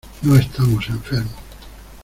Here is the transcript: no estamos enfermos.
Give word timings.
no 0.23 0.35
estamos 0.35 0.89
enfermos. 0.89 1.35